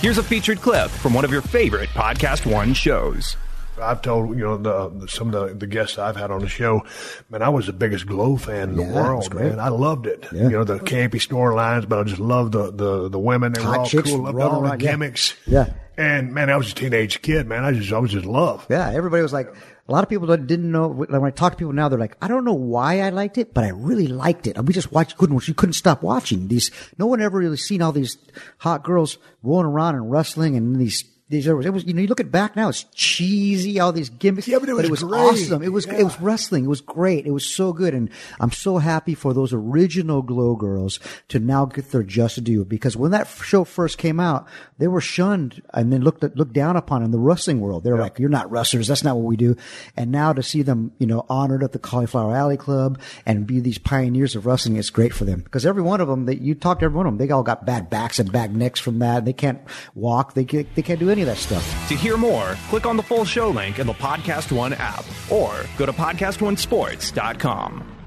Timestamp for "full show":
63.02-63.50